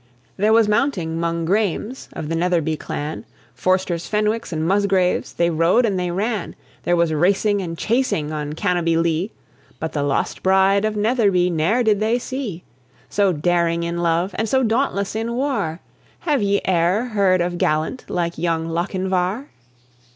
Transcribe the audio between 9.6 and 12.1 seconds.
But the lost bride of Netherby ne'er did